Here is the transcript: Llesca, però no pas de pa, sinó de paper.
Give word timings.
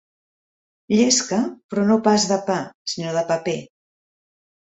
Llesca, 0.93 1.39
però 1.73 1.83
no 1.89 1.99
pas 2.09 2.25
de 2.31 2.39
pa, 2.49 2.57
sinó 2.95 3.13
de 3.19 3.23
paper. 3.33 3.57